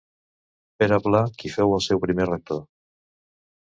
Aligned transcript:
Pere 0.79 0.99
Pla 1.09 1.21
qui 1.43 1.53
fou 1.59 1.79
el 1.79 1.87
seu 1.91 2.05
primer 2.09 2.29
rector. 2.35 2.67